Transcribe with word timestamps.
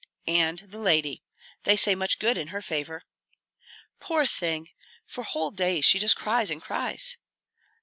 "And 0.25 0.57
the 0.57 0.79
lady. 0.79 1.21
They 1.63 1.75
say 1.75 1.93
much 1.93 2.17
good 2.17 2.35
in 2.35 2.47
her 2.47 2.63
favor." 2.63 3.03
"Poor 3.99 4.25
thing! 4.25 4.69
for 5.05 5.23
whole 5.23 5.51
days 5.51 5.85
she 5.85 5.99
just 5.99 6.15
cries 6.15 6.49
and 6.49 6.59
cries." 6.59 7.17